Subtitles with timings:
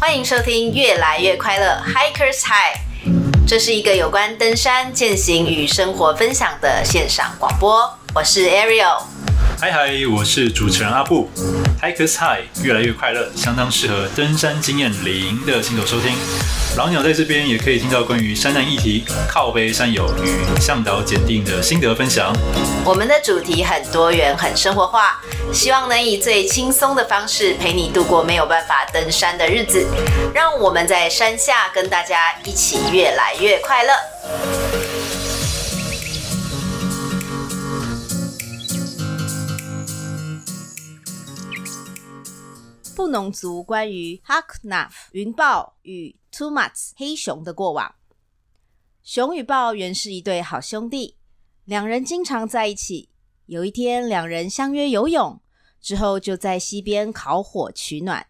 [0.00, 2.78] 欢迎收听《越来越快乐 Hikers High》，
[3.48, 7.98] 这是一个有关登山、践行与生活分享的线上广播。
[8.14, 9.02] 我是 Ariel。
[9.60, 11.28] 嗨嗨，我是主持人阿布。
[11.80, 16.12] Hikers High，越来越快乐，相当适合登山经验零的新手收听。
[16.76, 22.32] 老鸟在这边也可以听到关于山难议题、靠背山友与向导检定的心得分享。
[22.84, 25.20] 我们的主题很多元、很生活化，
[25.52, 29.86] 希望能以最轻松的方式陪你度过没有办法登山的日子。
[30.34, 34.97] 让我们在山下跟大家一起越来越快乐。
[42.98, 47.94] 布农族关于 Haknaf 云豹与 Tumats 黑熊的过往。
[49.04, 51.14] 熊与豹原是一对好兄弟，
[51.64, 53.10] 两人经常在一起。
[53.46, 55.40] 有一天，两人相约游泳，
[55.80, 58.26] 之后就在溪边烤火取暖，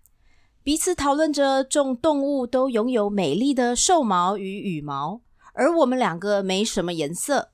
[0.63, 5.23] 彼此讨论着众动物都拥有美丽的兽毛与羽毛，
[5.55, 7.53] 而我们两个没什么颜色。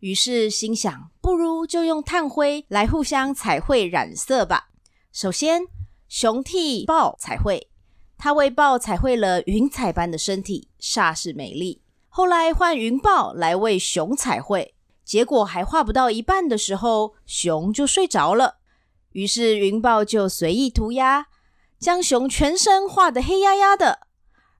[0.00, 4.68] 于是心想，不如就用炭灰来互相彩绘染色吧。
[5.10, 5.62] 首先，
[6.14, 7.70] 熊替豹彩绘，
[8.18, 11.80] 他为豹彩绘了云彩般的身体，煞是美丽。
[12.10, 14.74] 后来换云豹来为熊彩绘，
[15.06, 18.56] 结果还画不到一半的时候，熊就睡着了。
[19.12, 21.28] 于是云豹就随意涂鸦，
[21.78, 24.00] 将熊全身画得黑压压的。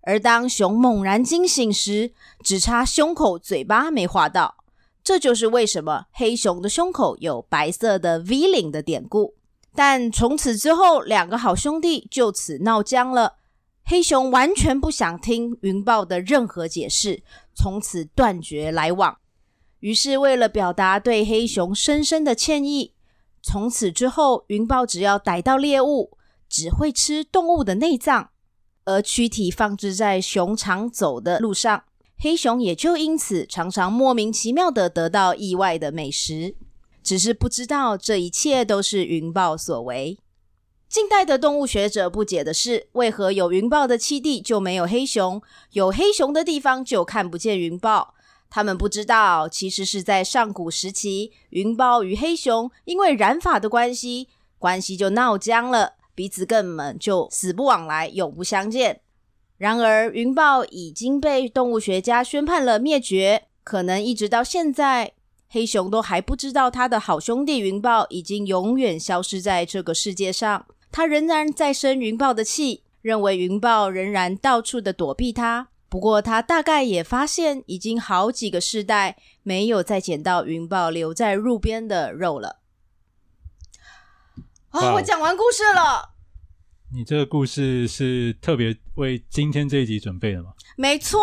[0.05, 4.65] 而当熊猛然惊醒时，只差胸口、嘴巴没画到。
[5.05, 9.35] 这就是为什么黑熊的胸口有白色的 V 领的典故。
[9.75, 13.37] 但从此之后，两个好兄弟就此闹僵了。
[13.85, 17.23] 黑熊完全不想听云豹的任何解释，
[17.55, 19.19] 从此断绝来往。
[19.81, 22.95] 于是，为了表达对黑熊深深的歉意，
[23.43, 26.17] 从此之后，云豹只要逮到猎物，
[26.49, 28.31] 只会吃动物的内脏，
[28.85, 31.83] 而躯体放置在熊常走的路上，
[32.19, 36.55] 黑熊也就因此常常莫名其妙地得到意外的美食。
[37.03, 40.19] 只是不知道这一切都是云豹所为。
[40.89, 45.41] 近代的动物学者不解的是，为何有云豹的栖地就没有黑熊，
[45.73, 48.15] 有黑熊的地方就看不见云豹？
[48.51, 59.01] 他们不知道，其实是在上古时期，云豹与黑熊因为染发的关系，关系就闹僵了，彼此根本就死不往来，永不相见。
[59.57, 65.15] 然而，云豹已经被动物学家宣判了灭绝，可能一直到现在。
[65.55, 75.69] 黑熊都还不知道他的好兄弟云豹已经永远消失在这个世界上，他仍然在生云豹的气，认为云豹仍然到处的躲避他。
[75.91, 82.61] 不过他大概也发现，已经好几个世代没有再捡到云豹留在路边的肉了。
[84.71, 86.15] 啊、哦，我讲完故事了。
[86.95, 90.55] 你这个故事是特别为今天这一集准备的吗？
[90.79, 91.21] 没错。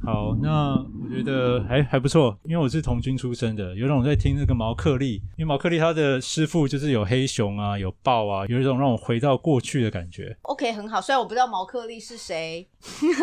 [0.00, 10.36] 好，那我觉得还还不错，因为我是童军出身的，有种在听那个毛克利，因为毛克利他的师傅就是有黑熊啊，有豹啊，有一种让我回到过去的感觉。
[10.42, 12.68] OK，很好，虽然我不知道毛克利是谁，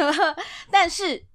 [0.72, 1.26] 但是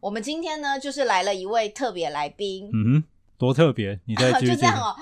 [0.00, 2.70] 我们今天呢，就是来了一位特别来宾。
[2.72, 3.04] 嗯哼，
[3.36, 3.98] 多特别？
[4.06, 4.52] 你再 继续。
[4.52, 4.94] 就这样哦，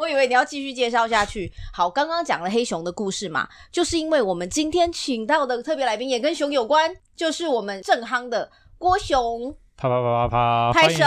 [0.00, 1.52] 我以为你要继续介绍下去。
[1.74, 8.50] 好，刚刚讲了黑熊的故事嘛，就是因为我们今天请到的特别来宾也跟熊有关，就是我们正夯的。
[8.76, 11.04] 郭熊，啪啪啪啪啪，拍手。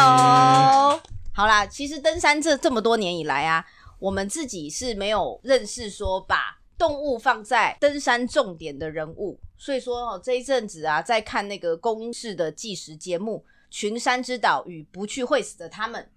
[1.33, 3.65] 好啦，其实登山这这么多年以来啊，
[3.99, 9.39] 我们自己是没有认识说把动物放在登山重点的人物。
[9.57, 13.43] 所以说哦，这一阵子啊，在看那个公式的纪实节目
[13.75, 16.07] 《群山之岛与不去会死的他们》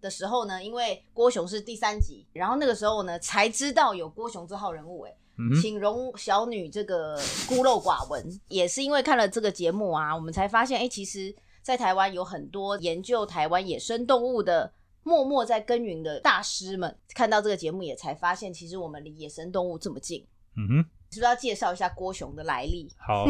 [0.00, 5.16] 的时候呢，因为郭雄是第三集，然后那个时候呢，才知道有郭雄这号人物诶。
[5.60, 7.14] 请容小女这个
[7.46, 11.34] 孤陋寡闻，也是因为看了这个节目啊，我们才发现，哎，其实，
[11.66, 14.72] 在台湾有很多研究台湾野生动物的
[15.02, 20.24] 默默在耕耘的大师们，看到这个节目也才发现，其实我们离野生动物这么近。
[20.56, 20.76] 嗯哼，
[21.10, 22.88] 是不是要介绍一下郭雄的来历？
[22.96, 23.26] 好，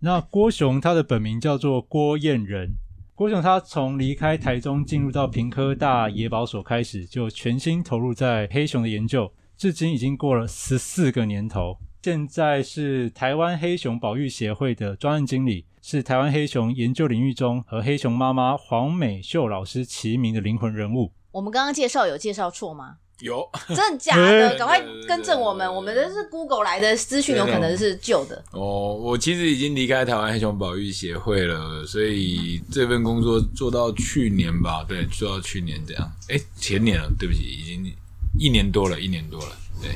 [0.00, 2.70] 那郭雄他的本名叫做郭彦仁。
[3.14, 9.30] 郭雄他从离开台中进入到屏科大野保所开始，就全心投入在黑熊的研究。
[9.58, 21.10] 至今已经过了十四个年头，现在是台湾黑熊保育协会的专案经理，是台湾黑熊研究领域中和黑熊妈妈黄美秀老师齐名的灵魂人物。
[21.32, 22.96] 我们刚刚介绍有介绍错吗？
[23.20, 24.54] 有， 真的假的？
[24.58, 28.44] 赶快更正我们，我们这是 Google 来的资讯，有可能是旧的。
[28.50, 36.12] 哦，我其实已经离开台湾黑熊保育协会了，所以这份工作做到去年吧，对，做到去年这样。
[36.28, 37.90] 哎，前年了，对不起，已经。
[38.36, 39.92] 一年多了，一年多了，对，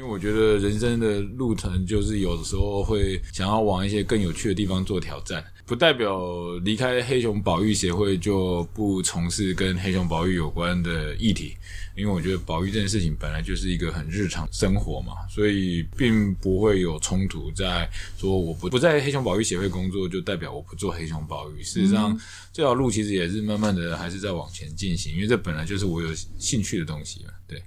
[0.00, 6.18] 因为我觉得人生的路程就是有的时候会想要往一些更有趣的地方做挑战，不代表
[6.64, 11.54] 离开黑熊保育协会就不从事跟黑熊保育有关的议题。
[11.94, 17.50] 因为我觉得保育这件事情本来就是一个很日常生活嘛，所以并不会有冲突。
[17.50, 17.86] 在
[18.16, 21.62] 说我不不在黑熊保育协会工作，就代表我不做黑熊保育。
[21.62, 22.18] 事实上，
[22.54, 26.08] 这条路其实也是慢慢的还是在往前进行，因为这本来就是我有
[26.38, 27.32] 兴趣的东西嘛。
[27.46, 27.62] 对。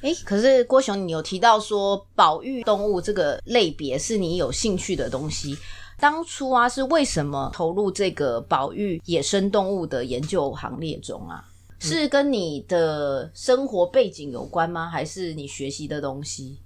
[0.00, 5.56] 哎，可是郭雄，你有提到说保育动物这个类别是你有兴趣的东西。
[5.98, 11.44] 当初啊，是为什么投入这个保育野生动物的研究行列中啊？
[11.80, 14.88] 是跟你的生活背景有关吗？
[14.88, 16.58] 还是你学习的东西？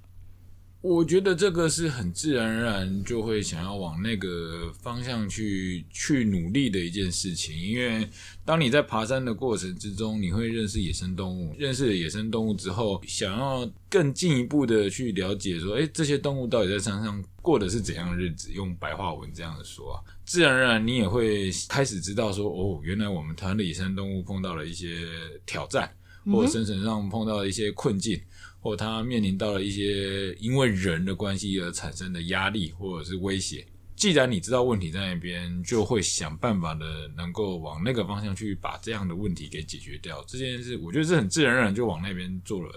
[0.83, 8.09] 我觉得这个是很自然而然就会想要往那个方向去去努力的一件事情，因为
[8.45, 18.51] 当你在爬山的过程之中，你会认识野生动物，认识了野生动物之后，想要更进一步的去了解说，诶，这些动物到底在山上过的是怎样的日子？
[18.51, 25.07] 用白话文这样的说啊，自然而然你也会开始知道说，哦，原来我们台湾的野生动物碰到了一些
[25.47, 25.89] 挑战，
[26.25, 28.21] 或者生存上碰到了一些困境。
[28.63, 33.67] 或他面临到了一些因为人的关系而产生的压力或者是威胁，
[33.97, 40.25] 既然你知道问题在那边，就会想办法的能够往那个方向去把这样的问题给解决掉。
[40.29, 42.73] 这件事我觉得是很自然而然就往那边做了，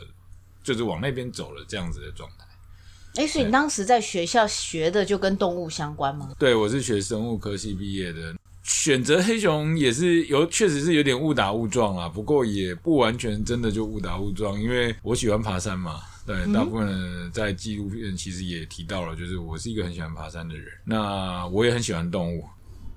[0.63, 2.45] 就是往那边走了这样子的状态。
[3.21, 6.33] 哎，所以你当时在学校学的就跟动物相关吗？
[6.37, 8.35] 对，我是学生物科系毕业的。
[8.65, 12.09] 选择黑熊也是有，确实是有点误打误撞啦。
[12.09, 16.01] 不过也不完全真的就误打误撞，因为我喜欢爬山嘛。
[16.25, 20.65] 对，大部分人在纪录片其实也提到了，就是我是一个很喜欢爬山的人。
[20.83, 22.43] 那我也很喜欢动物，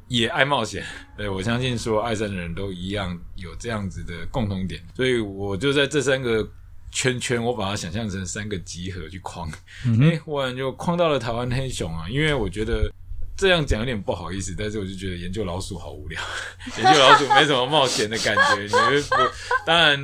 [0.09, 0.83] 也爱冒险。
[1.19, 4.83] 对，我相信说爱山的人都一样有这样子的共同点。
[4.97, 6.49] 所以我就在这三个
[6.91, 9.47] 圈圈，我把它想象成三个集合去框。
[9.85, 12.91] 嗯，哎，忽然就框到了台湾黑熊啊，因为我觉得。
[13.39, 16.21] 这样讲有点不好意思，但是我就觉得研究老鼠好无聊，
[16.77, 18.63] 研究老鼠没什么冒险的感觉。
[18.65, 19.17] 你会不，
[19.65, 19.99] 当然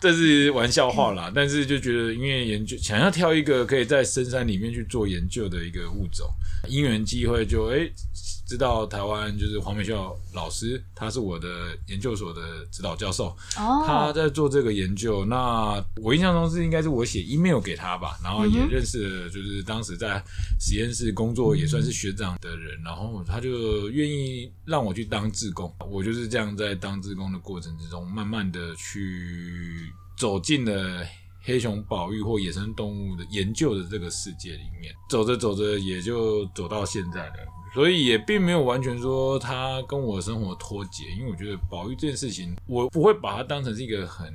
[0.00, 6.28] 这是玩笑话啦， 但是就觉得因为研究想要挑一个可以在深山里面去做研究的一个物种，
[6.68, 7.92] 因缘机会就诶
[8.46, 13.24] 知道台湾就是黄美秀老师，他是我的研究所的指导教授
[13.58, 13.84] ，oh.
[13.84, 15.24] 他在做这个研究。
[15.24, 20.22] 那我印象中是应该是我写 email 给他吧，然后也认识了，就是当时在
[20.60, 25.74] 实验室工作也算是学长的人，然后他就愿意让我去当志工。
[25.90, 31.04] 我就是这样在当志工的过程之中，慢慢的去走进了
[31.42, 37.34] 黑熊保育或野生动物的研究的这个世界里面，走着走着也就走到现在了。
[37.76, 44.32] 所以也并没有完全说它跟我的生活脱节，因为我觉得保育这件事情，我不会把它当成是一个很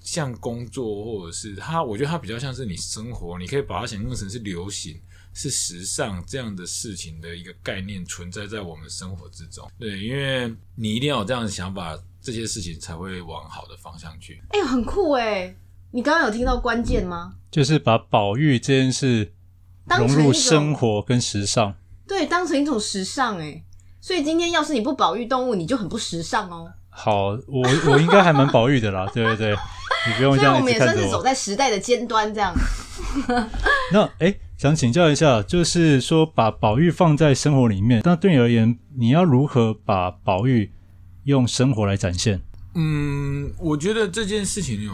[0.00, 5.00] 像工作，或者是它，我觉得它比较像是你生活，你可以把它想象成是流行、
[5.32, 9.70] 是时尚这样的事情的一个概念存在在我们生活之中。
[9.78, 14.42] 对，因为你一定要有这样的想法，这些事情才会往好的方向去。
[14.48, 15.54] 哎、欸，很酷哎！
[15.92, 17.36] 你刚刚有听到关键吗？
[17.48, 19.32] 就是把保育这件事
[19.86, 21.76] 融入生活跟时尚。
[22.12, 23.64] 对，当成一种时尚哎，
[23.98, 26.70] 所以今天要是你不保育动物，你就很不时尚哦。
[26.90, 29.56] 好，我我应该还蛮保育的啦，对对对，
[30.06, 30.56] 你不用这样。
[30.56, 32.54] 我们也算是走在时代的尖端，这样。
[33.94, 40.70] 那哎，想请教一下，就是说把保育放在生活里面，那对你而言，你要如何把保育
[41.24, 42.42] 用生活来展现？
[42.74, 44.92] 嗯，我觉得这件事情有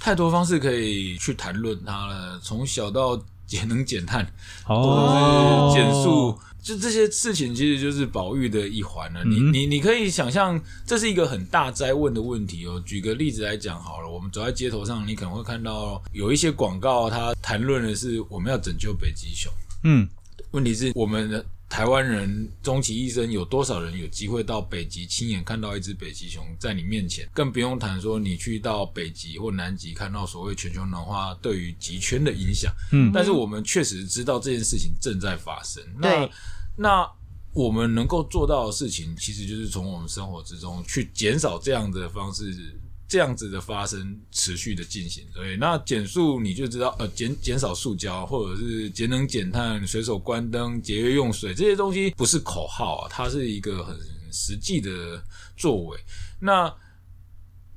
[0.00, 3.16] 太多方式可以去谈论它了，从小到。
[3.50, 4.24] 节能减碳，
[4.68, 9.24] 哦，减速，就这些事情，其实就是保育的一环了。
[9.24, 12.80] 嗯、你你你可以想象，这是一个很大灾问的问题哦。
[12.86, 19.52] 举个例子来讲好了，我们走在街头上，你可能会看到有一些广告，它谈论的是我们要拯救北极熊。
[19.82, 20.08] 嗯，
[20.52, 21.44] 问题是我们的。
[21.70, 27.26] 台湾人终其一生，有多少人有机会到北极亲眼看到一只北极熊在你面前？
[27.32, 32.70] 更不用谈说你去到北极或南极看到所谓全球暖化对于极圈的影响。
[32.92, 35.80] 嗯，但是我们确实知道这件事情正在发生。
[35.96, 36.28] 那
[36.76, 37.08] 那
[37.52, 42.52] 我们能够做到的事情，其实就是从我们生活之中去减少这样的方式。
[43.10, 53.98] 这样子的发生持续的进行，所以那减速你就知道，呃，减减少塑胶，或者是节能减碳、随手关灯、节约用水这些东西不是口号啊，它是一个很
[54.30, 55.20] 实际的
[55.56, 55.98] 作为。
[56.38, 56.72] 那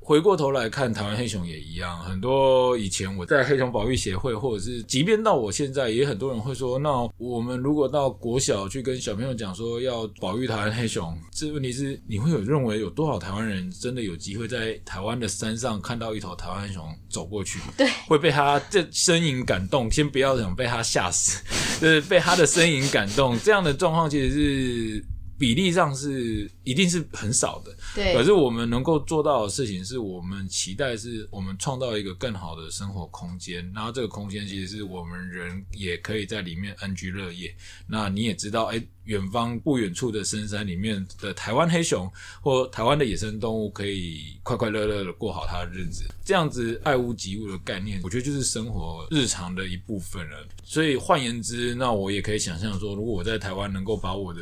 [0.04, 1.98] 回过头来看，台湾黑熊也一样。
[2.00, 17.58] 很多以前我在黑熊保育协会，或者是即便到我现在，也很多人会说：那我们如果到国小去跟小朋友讲说要保育台湾黑熊，这问题是你会有认为有多少台湾人真的有机会在台湾的山上看到一头台湾黑熊走过去？
[17.74, 19.90] 对，会被他这身影感动。
[19.90, 21.42] 先不要想被他吓死，
[21.80, 23.38] 就是被他的身影感动。
[23.40, 25.04] 这样的状况其实是。
[25.38, 28.14] 比例上是一定是很少的，对。
[28.14, 37.54] 可是我们能够做到的事情，是我们期待是我们创造一个更好的生活空间，然后这个空间其实是我们人也可以在里面安居乐业。
[37.86, 38.82] 那你也知道，哎。
[39.04, 42.10] 远方不远处的深山里面的台湾黑熊
[42.40, 46.04] 或台湾的野生动物，可以快快乐乐的过好它的日子。
[46.24, 50.48] 这样子爱屋及乌的概念，我觉得就是生活日常的一部分了。
[50.62, 54.40] 所以换言之，那我也可以想象说，如果我在台湾能够把我的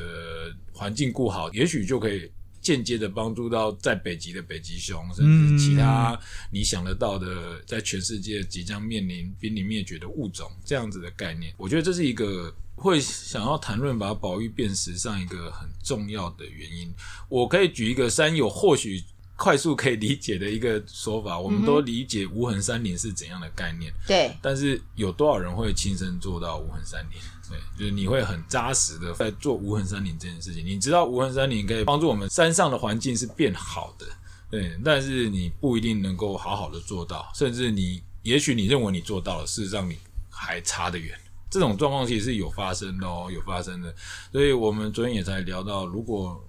[0.72, 6.18] 环境顾好，也许就可以间接的帮助到在北极的北极熊，甚至其他
[6.50, 10.50] 你想得到的，在全世界即将面临濒临灭绝的物种。
[10.64, 12.54] 这样子的概念，我觉得这是一个。
[12.74, 16.92] 会想要谈论把保育变时尚一个很重要的原因，
[17.28, 19.00] 我可以举一个山友或许
[19.36, 27.20] 快速可以理解的一个说法，我们都理解无痕山林是怎样的概念，对，但是有多少人会亲身做到无痕山林？
[27.52, 34.06] 对，就是你会很扎实的在做无痕山林这件事情，你知道无痕山林可以帮助我们山上的环境是变好的，
[34.50, 39.99] 对，但是你不一定能够好好的做到，甚至你也许你认为你做到了，事实上你
[40.30, 41.18] 还差得远。
[41.50, 43.94] 这种状况其实是有发生的哦，有发生的。
[44.32, 46.42] 所以我们昨天也才聊到，如果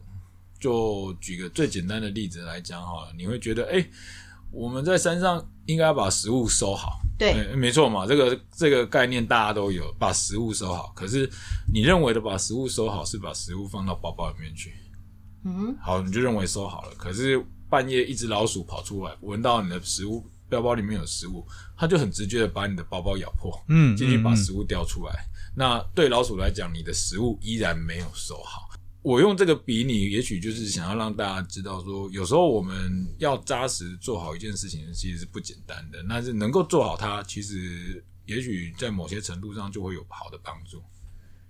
[0.57, 3.86] 就举个最简单的例子来讲哈，你会觉得，哎，
[4.50, 7.00] 我们在山上应该要把食物收好。
[7.17, 10.91] 对，没错嘛，这个这个概念大家都有，把食物收好。
[10.96, 11.29] 可是
[11.74, 14.74] 你认为的把食物收好，是把食物放到包包里面去。
[15.46, 16.91] 嗯，好，你就认为收好了。
[16.98, 20.25] 可是半夜一只老鼠跑出来，闻到你的食物。
[20.50, 21.43] 包包里面有食物，
[21.75, 25.12] 它就很直接的把你的包包咬破，嗯，进去把食物叼出来。
[25.12, 28.70] 嗯嗯、那对老鼠来讲，你的食物依然没有收好。
[29.03, 36.00] 我用这个比拟，也许就是想要让大家知道说，有时候我们要扎实做好一件事情，其实是不简单的。
[36.10, 40.81] 但是能够做好它，其实也许在某些程度上就会有好的帮助。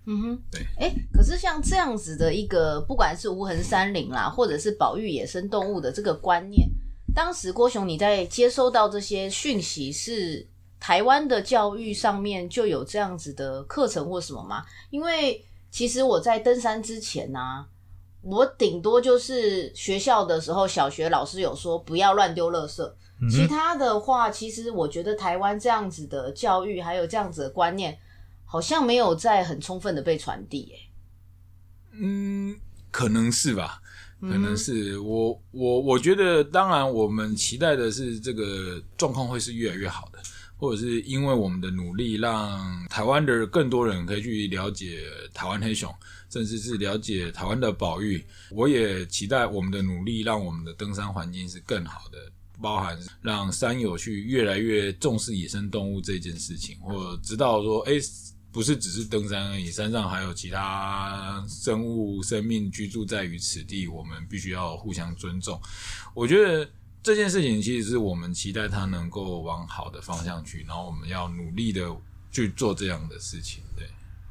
[0.05, 0.61] 嗯哼，对。
[0.79, 6.67] 哎、欸，可是像这样子的一个，不管是无痕山林啦，或者是保育野生动物的这个观念。
[7.13, 10.45] 当时郭雄，你在接收到这些讯息，是
[10.79, 14.65] 台湾的教育上面就有这样子的课程或什么吗？
[14.89, 17.65] 因为其实我在登山之前呢、啊，
[18.21, 22.83] 我顶多就是学校的时候，小学老师有说不要乱丢垃圾，
[23.19, 27.97] 嗯、其他的话，其实我觉得台湾这样子的教育还有这样子的观念，
[28.45, 30.71] 好像没有在很充分的被传递。
[30.75, 30.77] 哎，
[31.93, 32.55] 嗯，
[32.91, 33.79] 可能是吧。
[34.21, 40.19] 可能是我我我觉得，当然我们期待的是这个状况会是越来越好的，
[40.57, 45.01] 或者是因为我们的努力，让台湾的更多人可以去了解
[45.33, 45.93] 台湾黑熊，
[46.29, 48.23] 甚至是了解台湾的保育。
[48.51, 52.31] 我也期待我们的努力，让我们的登山环境是更好的，
[52.61, 57.93] 包含让山友去越来越重视野生动物这件事情，或知道说，哎。
[58.53, 65.59] 不是只是登山而已，山上还有其他生物生命居住在于此地，我们必须要互相尊重。
[66.13, 66.69] 我觉得
[67.03, 71.93] 这件事情其实是我们期待它能够往好的方向去，然后我们要努力的
[72.31, 73.61] 去做这样的事情。
[73.75, 73.85] 对，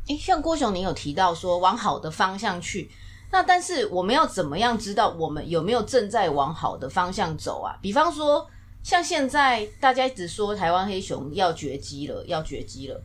[0.06, 2.90] 诶，像郭雄，你有提到说往好的方向去，
[3.30, 7.76] 那但是我们要怎么样知道我们有没有正在往好的方向走啊？
[7.82, 8.48] 比方说，
[8.82, 12.98] 像现在大家一直说台湾黑熊要绝迹了，要绝迹了。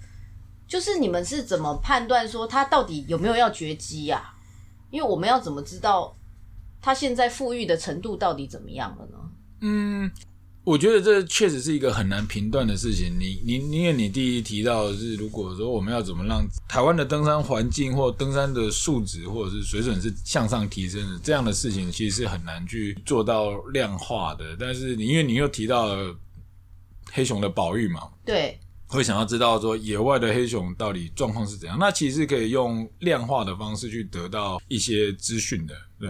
[0.66, 4.34] 就是你们是怎么判断说它到底有没有要绝迹呀？
[4.92, 6.16] 因为我们要怎么知道
[6.82, 9.18] 它现在复育的程度到底怎么样了呢？
[9.62, 10.12] 嗯，
[10.64, 13.18] 我觉得这确实是一个很难评断的事情。
[13.20, 24.56] 你你因为你第一提到的是，如果说我们要怎么让台湾的登山环境或登山的素质或者是水准是向上提升的，这样的事情其实是很难去做到量化的。
[24.60, 26.16] 但是你因为你又提到了
[27.12, 28.60] 黑熊的保育嘛，对。
[28.90, 36.10] 会想要知道说野外的黑熊到底状况是怎样，那其实可以用量化的方式去得到一些资讯的，对。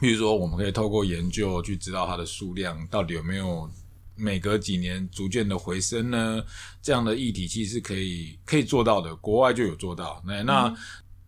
[0.00, 3.70] 比如说，我们可以透过研究去知道它的数量到底有没有
[4.16, 6.42] 每隔几年逐渐的回升呢？
[6.82, 10.22] 这样的议题其实是可以可以做到的，国外就有做到。
[10.26, 10.66] 那那。
[10.68, 10.76] 嗯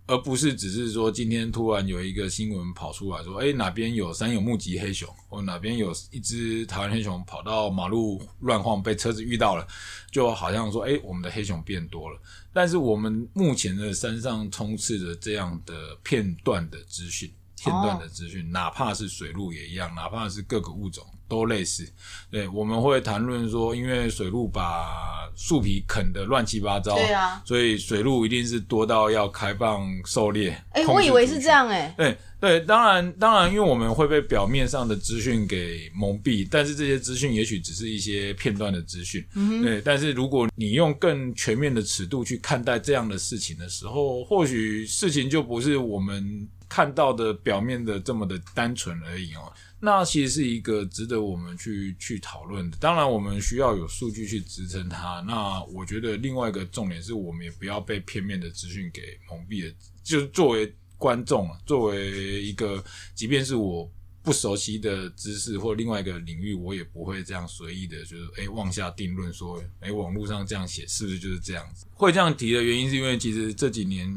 [0.09, 9.67] 而不是只是说今天突然有一个新闻跑出来说，哎，哪边有山有目击黑熊，或哪边有一只台湾黑熊跑到马路乱晃，被车子遇到了，
[10.11, 12.21] 就好像说，哎，我们的黑熊变多了。
[12.53, 17.31] 但是我们目前的山上充斥着这样的片段的资讯，
[17.63, 21.89] 片段的资讯，哪怕是水路也一样，哪怕是各个物种都类似。
[22.29, 30.61] 对，我们会谈论说，因为水路把树皮啃得乱七八糟，对啊，所以水路一定是多到要开放狩猎。
[30.73, 31.95] 哎，我以为是这样哎。
[31.97, 39.25] 对对，当然当然，因为我们会被表面上的资讯给蒙蔽，但是这些资讯也许只是一些片段的资讯。
[39.37, 46.49] 嗯，对，但是如果你用更全面的尺度去看待这样的事情的时候，或许事情就不是我们。
[46.75, 52.79] 看到的表面的这么的单纯而已哦，那其实是一个值得我们去去讨论的。
[52.81, 55.23] 当然，我们需要有数据去支撑它。
[55.29, 59.75] 那我觉得另外一个重点是我们也不要被片面的资讯给蒙蔽了。
[60.03, 62.83] 就是作为观众，作为一个，
[63.15, 63.87] 即便是我
[64.23, 71.85] 不熟悉的知识或另外一个领域，我也不会这样随意的，就是诶妄下定论说，诶网络上这样写是不是就是这样子？
[71.93, 74.11] 会这样提的原因是因为其实这几年。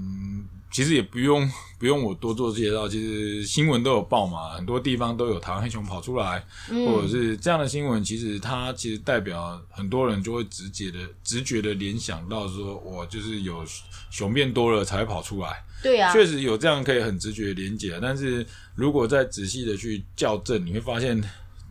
[0.75, 13.63] 其实也不用 不用我多做介绍，其实新闻都有报嘛，很多地方都有台湾黑熊跑出来，嗯、或者是这样的新闻，其实它其实代表很多人就会直接的直觉的联想到说，我，就是有
[14.10, 15.63] 熊变多了才会跑出来。
[15.82, 17.98] 对呀、啊，确实有这样可以很直觉的连接。
[18.01, 21.24] 但是如果再仔细的去校正，你会发现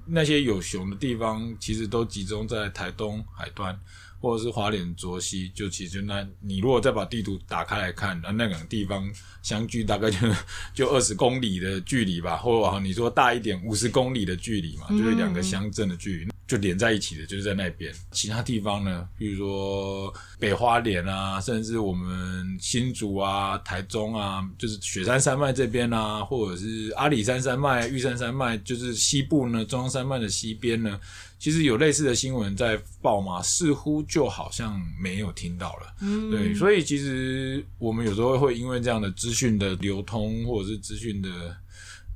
[0.07, 3.79] 那些有熊的地方，其实都集中在台东海端。
[4.25, 9.07] 或者是花莲卓溪，就其实那，你如果再把地图打开来看，那那两个地方
[9.43, 10.19] 相距大概就
[10.75, 16.33] 就二十公里的距离吧，或者你说大一点五十公里的距离嘛，就是两个乡镇的距离。
[16.47, 17.91] 就连在一起的，就是在那边。
[18.11, 31.01] 其他地方呢，比如说北花莲啊，甚至我们新竹啊、台中啊，就是雪山山脉这边啊，或者是阿里山山脉、玉山山脉，就是西部呢，中央山脉的西边呢，
[31.39, 33.43] 其实有类似的新闻在报吗？
[33.43, 35.95] 似乎就好像没有听到了。
[36.01, 41.57] 嗯，对，所以其实我们有时候会因为这样的资讯的流通，或者是资讯的。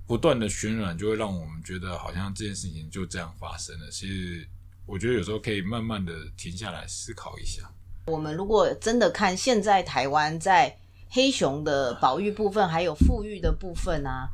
[0.09, 3.91] 不断的渲染，就会让我们觉得好像这件事情就这样发生了。
[3.91, 4.49] 其实，
[4.87, 7.71] 我觉得有时候可以慢慢的停下来思考一下。
[8.07, 10.75] 我们如果真的看现在台湾在
[11.11, 14.31] 黑熊的保育部分，还有富裕的部分啊，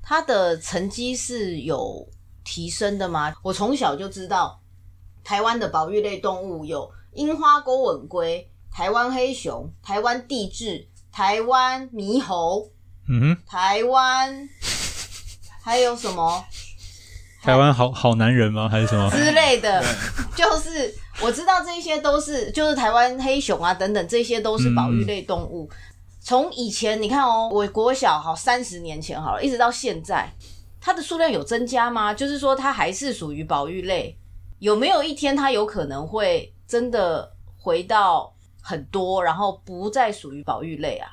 [0.00, 2.08] 它的成绩是有
[2.48, 3.34] 提升的吗？
[3.42, 4.58] 我从小就知道，
[5.22, 12.70] 台湾的保育类动物有樱花钩吻龟、台湾黑熊、台湾帝雉、台湾猕猴，
[13.08, 14.48] 嗯哼，台湾。
[15.62, 16.42] 还有什么？
[17.42, 18.66] 台湾好好男人吗？
[18.66, 19.84] 还是什么之类的？
[20.34, 25.68] 就是我知道这些都是，就是台湾黑熊啊等等，这些都是保育类动物。
[26.20, 30.32] 从、嗯、以前你看哦，我国小好三十年前好了，一直到现在，
[30.80, 32.14] 它的数量有增加吗？
[32.14, 34.18] 就是说它还是属于保育类，
[34.58, 41.08] 有没有一天它有可能会真的回到很多，然后不再属于保育类啊？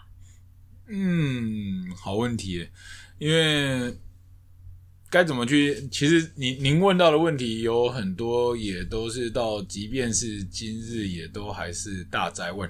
[0.88, 2.70] 嗯，好问题，
[3.18, 3.98] 因为。
[5.08, 5.88] 该怎么去？
[5.90, 12.70] 其实您您问到的问题有很多，也都是到，即便是今日，也都还是大哉问。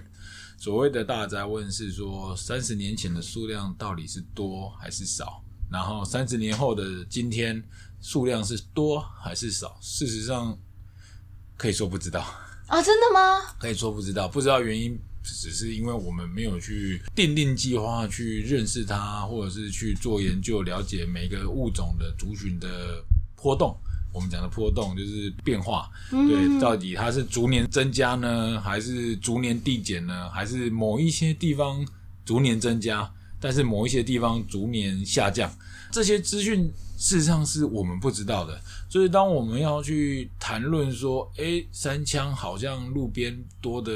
[0.59, 5.43] 所谓的大哉问是说，三十年前的数量到底是多还是少？
[5.71, 7.63] 然后三十年后的今天，
[8.01, 9.77] 数量是多还是少？
[9.81, 10.57] 事实上，
[11.57, 12.21] 可以说不知道
[12.67, 12.81] 啊。
[12.81, 13.55] 真的吗？
[13.59, 14.99] 可以说不知道，不知道原因。
[15.27, 23.03] 只是因为我们没有去定定计划去认识它，或者是去做研究，了解每个物种的族群的
[23.35, 23.75] 波动。
[24.13, 30.29] 我们讲的波动就是变化，对，到底它是逐年增加呢，还是逐年递减呢？
[30.29, 31.83] 还是某一些地方
[32.23, 35.51] 逐年增加，但是某一些地方逐年下降？
[35.91, 38.59] 这些资讯事实上是我们不知道的。
[38.89, 43.91] 所以，当我们要去谈论说，诶，山枪好像路边多的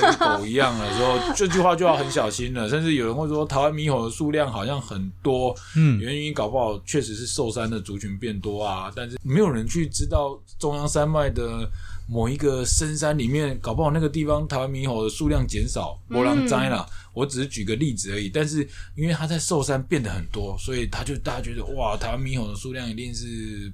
[0.00, 2.68] 跟狗一样的时候，这句话就要很小心了。
[2.68, 8.90] 甚至有人会说，台湾猕猴的数量好像很多，嗯，原因搞不好确实是寿山的族群变多啊。
[8.94, 11.70] 但是没有人去知道中央山脉的
[12.08, 16.86] 某一个深山里面，搞不好那个地方台湾猕猴的数量减少，波浪灾了。
[17.12, 18.28] 我只是举个例子而已。
[18.28, 23.72] 但是因为它在寿山变得很多，所以他就大家觉得哇，台湾猕猴的数量一定是。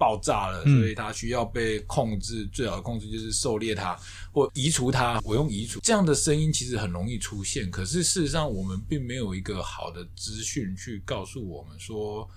[0.00, 2.44] 爆炸了，所以它需要被控制。
[2.44, 3.98] 嗯、最好的控制就是狩猎它
[4.30, 5.20] 或移除它。
[5.24, 7.68] 我用移除这样的声音，其实很容易出现。
[7.68, 12.30] 可是事实上，我们并没有一个好的资讯去告诉我们说，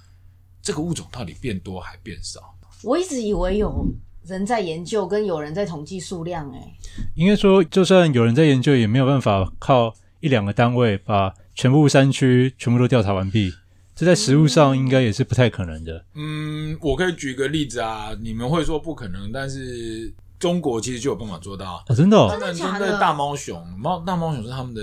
[0.59, 2.41] 这个物种到底变多还变少。
[2.81, 3.85] 我一直以为有
[4.25, 6.49] 人在研究，跟有人在统计数量。
[6.51, 6.73] 哎，
[7.15, 13.53] 应该说，就算有人在研究，也没有办法靠一两个单位把全部山区全部都调查完毕。
[13.93, 16.05] 这在实物上应该也是不太可能的。
[16.15, 21.83] 嗯，我可以举个例子啊，你们会说不可能，但是中国其实就有办法做到。
[21.87, 24.81] 哦，真的，哦，他们真的大猫熊，猫大猫熊是他们的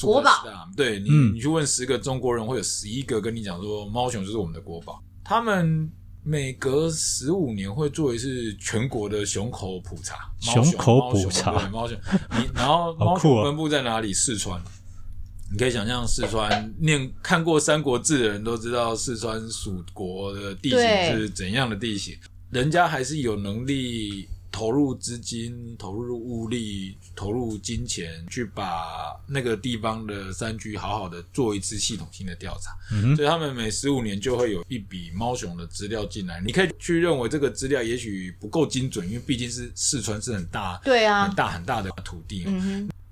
[0.00, 0.30] 国宝。
[0.76, 5.02] 对你，嗯、你去问十个中国人，会有十一个跟你讲说，猫熊就是我们的国宝。
[5.24, 5.90] 他们
[6.28, 10.28] 每隔十五年会做一次全国的熊口普查。
[10.40, 11.96] 熊口普查，对，猫熊。
[12.32, 14.12] 你然后猫熊分布在哪里？
[14.12, 14.60] 四川。
[15.52, 20.80] 你可以想象，四川念看过《三国志》的人都知道，四川蜀国的地形
[21.16, 22.18] 是怎样的地形。
[22.50, 32.74] 人家还是有能力投入资金、投入物力、投入金钱，去把那个地方的山区好好的做一次系统性的调查。
[32.90, 36.40] 嗯，所以他们每十五年就会有一笔猫熊的资料进来。
[36.40, 42.46] 你可以去认为这个资料也许不够精准，因为毕竟是四川是很大、对啊，很大很大的土地。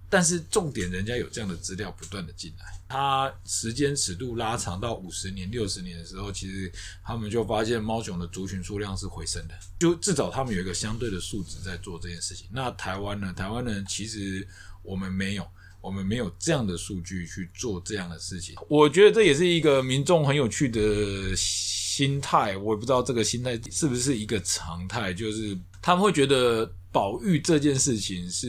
[0.09, 6.71] 但是重点，人家有这样的资料不断的进来，它时间尺度拉长到五十年、六十年的时候，其实
[7.03, 12.47] 他们就发现猫熊的族群数量是回升的，就至少他们有一个相对的数值在做这件事情。
[12.53, 13.33] 那台湾呢？
[13.33, 14.47] 台湾人其实
[14.83, 15.47] 我们没有，
[15.81, 18.55] 我们没有这样的数据去做这样的事情。
[18.69, 26.73] 我觉得这也是一个民众很有趣的心态，我也不知道这个心态是不是一个常态，就是他们会觉得。
[26.95, 28.47] 保育这件事情是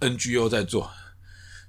[0.00, 0.86] NGO 在做，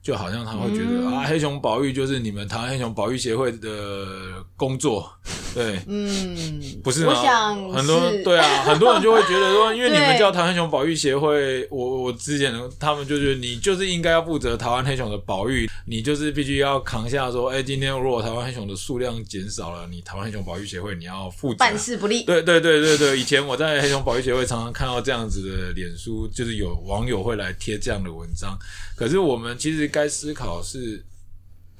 [0.03, 5.09] 就好像他会觉得、嗯、啊，黑熊保育就是你们台湾黑熊保育协会的工作。
[5.53, 7.13] 对，嗯，不是吗？
[7.13, 22.23] 我想很多对啊， 很多人就会觉得说，因为你们叫台湾黑熊保育协会，我我之前他们就觉得你就是应该要负责台湾黑熊的保育，你就是必须要扛下说，哎，今天如果台湾黑熊的数量减少了，你台湾黑熊保育协会你要负责办事不力。
[22.23, 28.57] 对对对对对，以前我在黑熊保育协会常常看到这样子的脸书，就是有网友会来贴这样的文章，
[28.95, 31.03] 可是我们其实该思考是。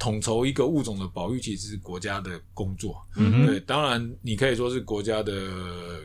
[0.02, 3.00] 统筹一个物种的保育，其实是国家的工作。
[3.16, 5.32] 嗯，对，当然你可以说是国家的，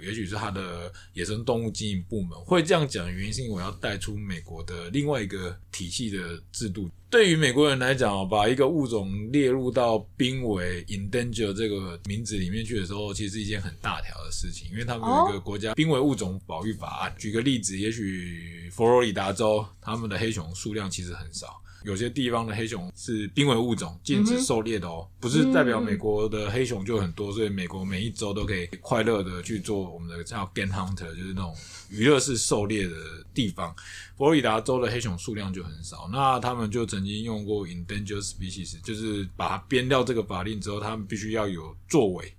[0.02, 6.90] 也许是它的野生动物经营部门会这样讲原因，是因为我要带出美国的另外一个体系的制度。
[7.08, 17.14] 对于美国人来讲，把一个物种列入到濒危 （endanger） 这个名字里面去的时候，其实是一件很大条的事情，因为他们有一个国家濒危物种保育法案。
[17.16, 21.62] 举个例子，也许佛罗里达州他们的黑熊数量其实很少。
[21.86, 31.54] 有些地方的黑熊是濒危物种，禁止狩猎的哦，不是代表美国的黑熊就很多，所以美国每一周都可以快乐的去做我们的叫 game hunter，就是那种
[31.88, 32.94] 娱乐式狩猎的
[33.32, 33.72] 地方。
[34.16, 42.34] 佛罗里达州的黑熊数量就很少，那他们就曾经用过 endangered species，就是把它编掉这个法令之后，他们必须要有作为，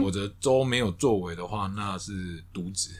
[0.00, 2.90] 否则州没有作为的话，那是渎职。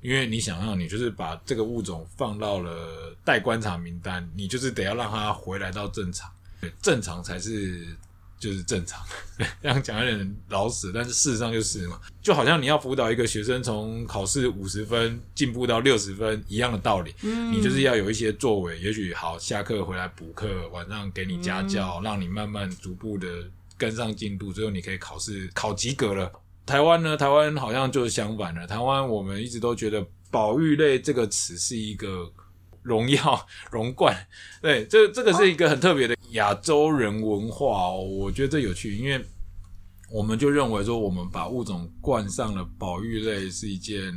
[0.00, 6.30] 因为你想要，你就是把这个物种放到了待观察名单，你就是得要让它回来到正常，
[6.60, 7.84] 对，正常才是
[8.38, 9.04] 就是正常。
[9.60, 23.26] 这样讲有点老死，但是事实上就是嘛，就好像你要辅导一个学生从考试五十分进步到六十分一样的道理，嗯，你就是要有一些作为，也许好下课回来补课，晚上给你家教，让你慢慢逐步的
[23.76, 26.30] 跟上进度，最后你可以考试考及格了。
[26.68, 27.16] 台湾呢？
[27.16, 28.66] 台湾好像就是相反了。
[28.66, 32.30] 台湾我们一直都觉得“保育类”这个词是一个
[32.82, 34.14] 荣耀、荣冠。
[34.60, 38.02] 对，这这个是一个很特别的亚洲人文化哦。
[38.02, 39.24] 我觉得这有趣，因为
[40.12, 44.12] 我们就认为说，我们把物种冠上了“保育类”是一件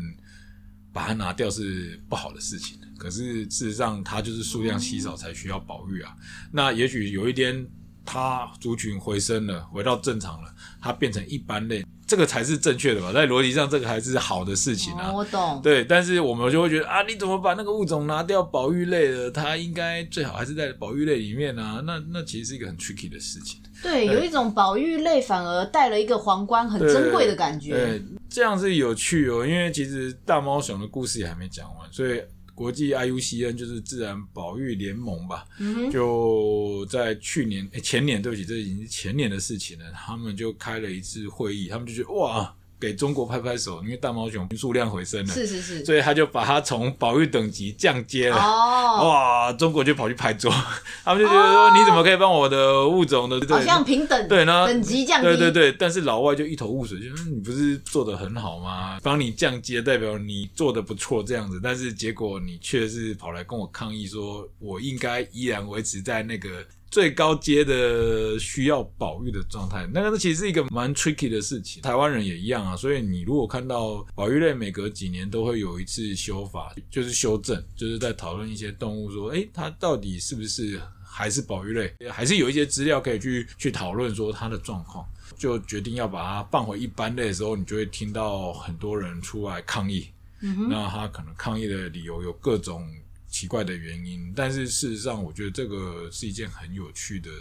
[0.92, 2.78] 把它拿掉是不好的事情。
[2.98, 6.14] 可是事实上，它就是数量稀少才需要保育啊。
[6.52, 7.66] 那也许有一天，
[8.06, 11.86] 它族群回升了，回到正常了，它变成一般类。
[12.08, 15.12] 这个才是正确的吧，在逻辑上，这个还是好的事情啊。
[15.12, 15.62] 哦，我懂。
[15.64, 19.32] 对，但是我们就会觉得啊，你怎么把那个物种拿掉保育类的？
[19.32, 21.82] 它应该最好还是在保育类里面啊。
[21.86, 23.62] 那那其实是一个很 tricky 的事情。
[23.82, 27.72] 对，有一种保育类反而带了一个皇冠，很珍贵的感觉。
[27.72, 32.22] 对，这样是有趣哦，因为其实大猫熊的故事也还没讲完，所以。
[32.62, 39.92] 国际 IUCN 就是自然保育联盟吧，嗯，就在去年、欸、前年，对不起，这已经是前年的事情了。
[39.94, 42.56] 他们就开了一次会议，他们就觉得哇。
[42.82, 48.36] 给中国拍拍手，因为大猫熊数量回升了，是是是，所以他就把它从保育等级降阶了。
[48.36, 50.52] 哦，哇，中国就跑去拍桌，
[51.06, 54.66] 他们就觉得说，你怎么可以帮我的物种的好像平等对呢？
[54.66, 55.72] 等级降低，对对对。
[55.74, 59.00] 但是老外就一头雾水，就说你不是做得很好吗？
[59.04, 66.50] 帮你降阶代表你做得不错这样子，但是结果你却是跑来跟我抗议，说我应该依然维持在那个。
[66.92, 71.82] 最高阶的需要保育的状态，那个其实是一个蛮 tricky 的事情。
[71.82, 85.06] 台湾人也一样啊，所以你如果看到保育类每隔几年都会有一次修法，就是修正，就是在讨论一些动物说，诶，它到底是不是还是保育类，还是有一些资料可以去去讨论说它的状况，
[85.38, 90.08] 就决定要把它放回一般类的时候，你就会听到很多人出来抗议。
[90.42, 92.86] 嗯，那他可能抗议的理由有各种
[93.32, 97.32] 奇怪的原因，但是事实上，我觉得这个是一件很有趣的。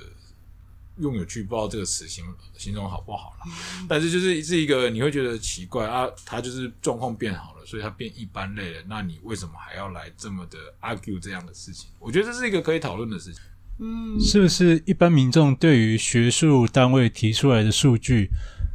[0.98, 2.22] 用有趣，不知道这个词形
[2.58, 3.46] 形容好不好了，
[3.88, 11.88] 但是就是是一个你会觉得奇怪啊，他就是状况变好了，所以他变一般类了，那你为什么还要来这么的 argue 这样的事情？
[11.98, 13.40] 我觉得这是一个可以讨论的事情。
[13.78, 18.28] 嗯，是不是一般民众对于学术单位提出来的数据，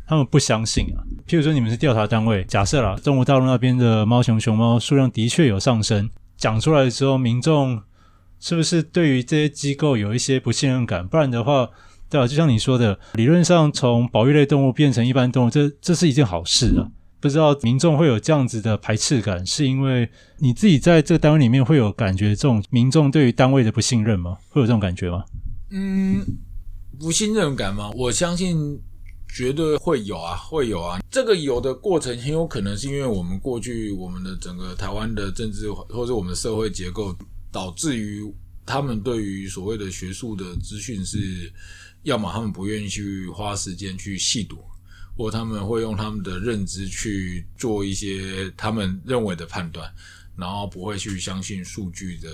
[0.08, 1.06] 他们不相信啊？
[1.28, 7.82] 譬如说你们是调查单位，假设啦，中国大陆那边的猫熊熊猫数量的确有上升，讲出来的时候，民众
[8.39, 11.08] 是不是对于这些机构有一些不信任感？
[11.08, 11.69] 不然的话。
[12.08, 16.86] 对啊，就像你说的，理论上从保育类动物变成一般动物，这这是一件好事啊。
[17.19, 24.38] 不知道民众会有这样子的排斥感，是因为你自己在这个单位里面会有感觉，这种民众对于单位的不信任吗？
[24.50, 25.26] 会有这种感觉吗？
[25.71, 26.24] 嗯，
[27.00, 27.89] 不信任感吗？
[27.95, 28.80] 我相信
[29.36, 31.00] 绝对会有啊，会有啊。
[31.12, 37.13] 这个有的过程很有可能是因为我们过去我们的整个台湾的政治或者我们的社会结构，
[37.52, 38.24] 导致于
[38.65, 41.52] 他们对于所谓的学术的资讯是。
[42.04, 44.63] 要么他们不愿意去花时间去细读，
[45.17, 49.91] 或他们会用他们的认知去做一些他们认为的判断，
[50.38, 52.30] 然后不会去相信数据的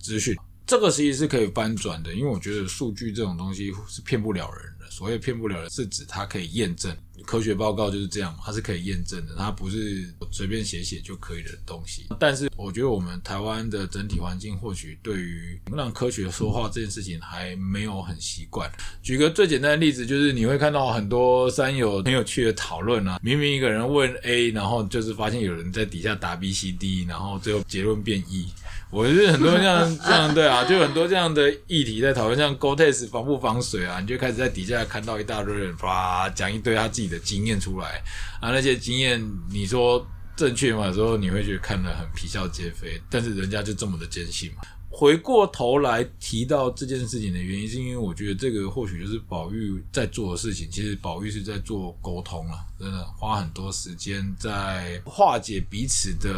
[0.00, 0.36] 资讯。
[0.66, 4.71] 这个其实是可以翻转的，因为我觉得数据这种东西是骗不了人。
[4.92, 6.94] 所谓骗不了人，是指它可以验证。
[7.24, 12.06] 科学报告就是这样，它是可以验证的，它不是随便写写就可以的东西。
[12.18, 18.70] 但是我觉得我们台湾的整体环境，或许对于让科学说话这件事情还没有很习惯。
[19.02, 28.48] 举个最简单的例子，就是你会看到很多山友很有趣的讨论啊，明明一个人问 A，然后就是发现有人在底下答 B、C、D，然后最后结论变 E。
[28.92, 38.02] 我觉得很多这样 这样对啊，就很多这样的议题在讨论，像 Gore-Tex 防不防水啊，你就开始在底下看到一大堆人哇讲一堆他自己的经验出来
[38.42, 39.18] 啊，那些经验
[39.50, 40.88] 你说正确吗？
[40.88, 44.62] 有时候你会觉得看得很啼笑皆非，但是人家就这么的坚信嘛。
[44.90, 56.30] 回过头来提到这件事情的原因，是因为我觉得这个或许就是宝玉在做的事情，其实宝玉是在做沟通啊，真的花很多时间在化解彼此的。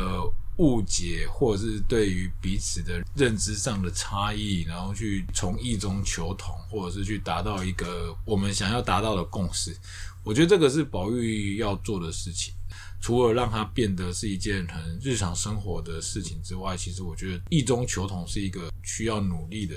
[0.58, 9.76] 误解，或者是对于彼此的认知上的差异，然后去从异中求同，或者是去达到一个我们想要达到的共识。
[10.22, 12.54] 我觉得这个是保育要做的事情。
[13.00, 19.76] 除了让它变得是一件很日常生活的事情之外，其实我觉得异中求同是一个需要努力的。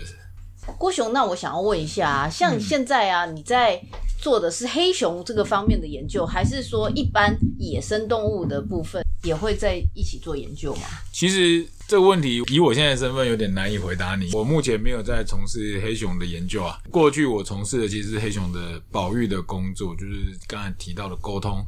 [0.78, 3.82] 郭雄，那我想要问一下啊，像现在啊，你在
[4.18, 10.88] 做的是黑熊这个方面的研究，还是说一般野生动物的部分也会在一起做研究吗？
[11.12, 14.32] 其实这个问题以我现在身份有点难以回答你。
[14.34, 16.80] 我目前没有在从事黑熊的研究啊。
[16.90, 21.64] 过去我从事的其实是黑熊的保育的工作，就是刚才提到的沟通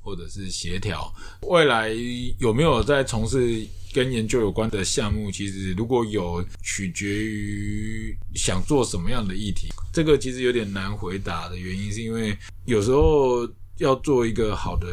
[0.00, 1.14] 或者是协调。
[1.42, 1.90] 未来
[2.40, 3.66] 有没有在从事？
[3.94, 13.46] 跟研究有关的项目，其实如果有取决于想做什么样的议题，这个其实有点难回答的原因，是因为有时候
[13.76, 14.86] 要做一个好的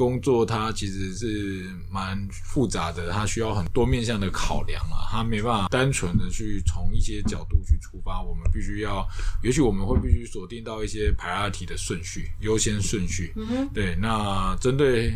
[0.00, 9.06] 工作，它其实是蛮复杂的，它需要很多面向的考量啊，它没办法单纯的去从一些角度去出发，我们必须要，
[9.42, 13.34] 也许我们会必须锁定到一些 priority 的顺序，优先顺序。
[13.36, 15.12] 嗯哼，对，那针对。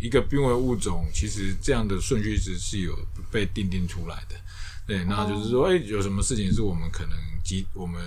[0.00, 2.96] 一个濒危物种，其实这样的顺序值是有
[3.32, 4.36] 被定定出来的。
[4.86, 8.00] 对，那就是说，哎，有什么事情是我们可能急，我们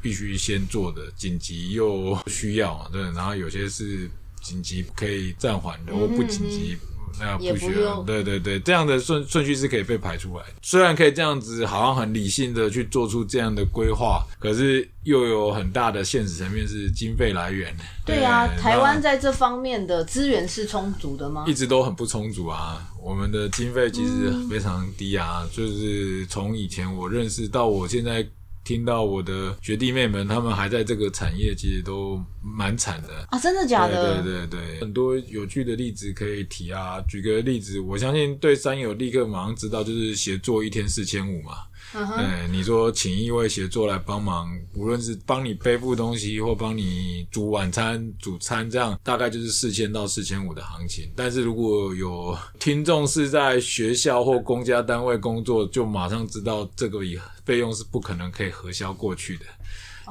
[0.00, 4.08] 必须先做的，紧急又需要，对，然后有些是
[4.42, 6.76] 紧急可以暂缓的，或不紧急。
[7.20, 10.52] 那不需要，对对对，这样的顺顺序是可以被排出来的。
[10.62, 17.74] 虽然可以这样子，好像很理性的去做出这样的规划，可是又有很大的现实层面是经费来源。
[18.06, 21.44] 对，对啊，台湾在这方面的资源是充足的吗？
[21.48, 28.24] 一直都很不充足啊，我们的经费其实非常低啊，嗯、就是从以前我认识到我现在。
[28.68, 33.38] 听到我的学弟妹们，他们还在这个产业，其实都蛮惨的啊！
[33.38, 34.22] 真的假的？
[34.22, 37.00] 对对对，很多有趣的例子可以提啊。
[37.08, 41.52] 举个例子，我相信对山友立刻马上知道，就是协作一天四千五嘛。
[41.94, 51.10] 嗯哼，对，你说请一位协作来帮忙，无论是帮你背负东西，或帮你煮晚餐、煮餐，这样大概就是四千到四千五的行情。
[51.16, 59.44] 但是如果有听众是在学校或公家单位工作，就马上知道这个以费用是不可能可以核销过去的。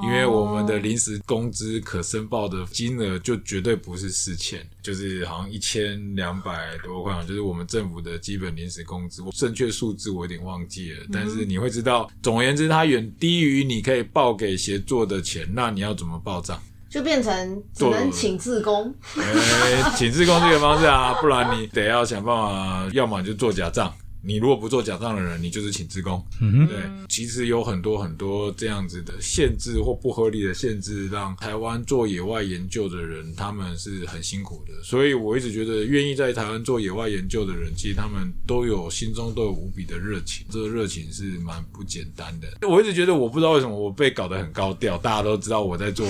[0.01, 9.23] 因为我们的临时工资可申报的金额就绝对不是四千，就是好像一千两百多块，就是我们政府的基本临时工资。
[9.31, 16.61] 正确数字我有点忘记了，但是你会知道，总而言之，它远低于你可以报给协作的钱，那你要怎么报账？
[16.89, 18.93] 就变成只能请自工。
[19.17, 23.93] 哎，请自工这个方式啊，不然你得要想办法，要么就做假账。
[24.21, 26.23] 你如果不做假账的人，你就是请职工。
[26.41, 26.77] 嗯哼，对，
[27.07, 34.73] 其实有很多很多这样子的限制或不合理的限制，让台湾做野外研究的人他们是很辛苦的。
[34.83, 42.47] 所以我一直觉得，愿意在台湾做野外研究的人，其实他们都有心中都有无比的热情，这个热情是蛮不简单的。
[42.67, 46.07] 我一直觉得，我不知道为什么我被搞得很高调，大家都知道我在做。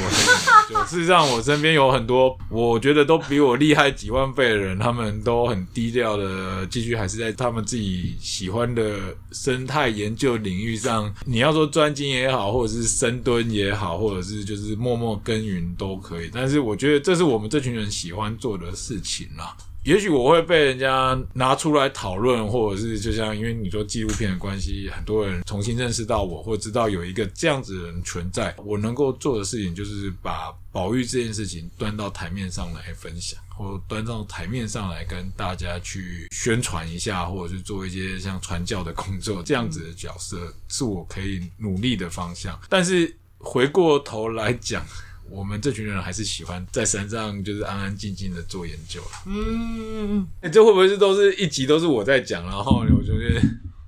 [0.87, 7.96] 事实上，我身边有很多我觉得都比我厉害几万倍的人，他们都很低调的，继续还是在他们自己。
[8.19, 16.29] 喜欢的生态研究领域上，你要说专精也好，或者是深蹲也好，或者是就是默默耕耘都可以。
[16.33, 19.55] 但是我觉得这是我们这群人喜欢做的事情啦。
[19.87, 28.53] 也许我会被人家拿出来讨论，或者是就像因为你说纪录片的关系，很多人重新认识到我，或知道有一个这样子的人存在。
[28.57, 39.41] 我能够做的事情就是把保育这件事情端到台面上来分享，或端到台面上来跟大家去宣传一下，或者是做一些像传教的工作。
[39.41, 42.59] 这样子的角色是我可以努力的方向。
[42.67, 44.85] 但是回过头来讲。
[45.29, 49.01] 我们这群人还是喜欢在山上，就是安安静静的做研究。
[49.25, 53.41] 嗯，哎、欸，这会不会是都是一集都是我在讲，然后我觉得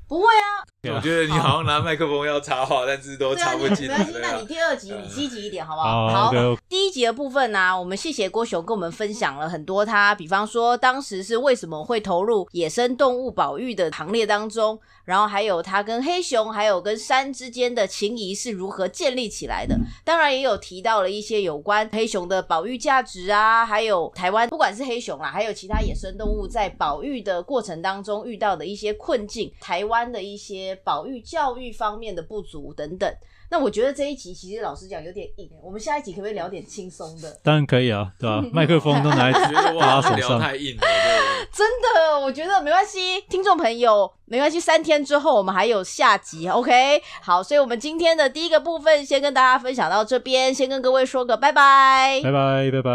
[0.07, 0.68] 不会啊。
[0.83, 3.97] 我觉得你好像拿麦克风要插话，但是都插不进来。
[3.97, 6.07] 没关系，那你第二集你积极一点好不好？
[6.07, 6.31] 好，
[6.69, 19.77] 第一集的部分呢、啊，我们谢谢郭雄跟我们分享了很多他，比方说当时是为什么会投入野生动物保育的行列当中，然后还有他跟黑熊还有跟山之间的情谊是如何建立起来的。
[20.05, 31.49] 当然也有提到了一些有关黑熊的保育价值啊，还有台湾不管是黑熊啦，还有其他野生动物在保育的过程当中遇到的一些困境，台湾的一些保育教。
[31.59, 33.11] 育方面的不足等等，
[33.51, 35.49] 那我觉得这一集其实老实讲有点硬。
[35.61, 37.37] 我们下一集可不可以聊点轻松的？
[37.43, 38.45] 当然可以啊，对吧、啊？
[38.53, 40.81] 麦克风都拿在大家手上，太硬了。
[41.51, 44.57] 真的，我觉得没关系，听众朋友没关系。
[44.57, 47.01] 三天之后我们还有下集，OK？
[47.21, 52.91] 好，所以我们今天的第一个部分先跟大家分享到这边，先跟各位说个拜拜，拜拜，拜拜。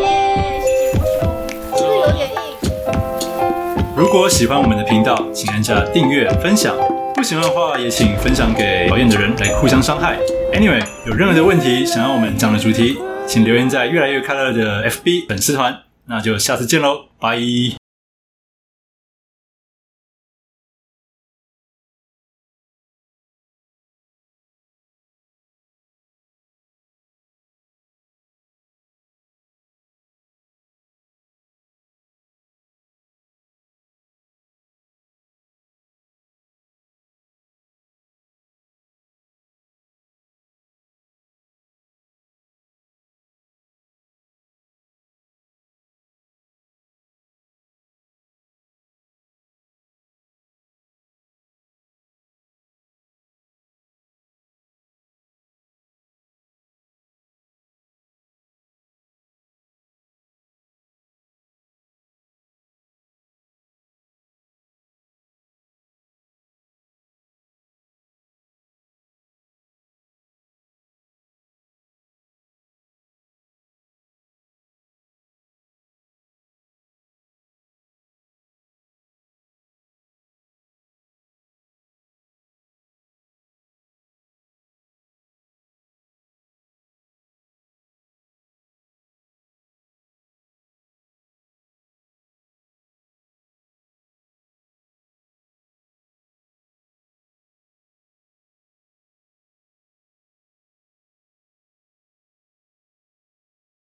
[0.00, 2.43] 耶，谢谢郭兄，是不是有点硬？
[3.96, 6.74] 如果喜欢我们的频道，请按下订阅、分享。
[7.14, 10.18] 不喜欢的话，也请分享给讨厌的人来互相伤害。
[10.52, 15.82] Anyway，有任何的问题想要我们讲的主题，请留言在越来越快乐的 FB 粉丝团。
[16.06, 17.38] 那就下次见喽，拜。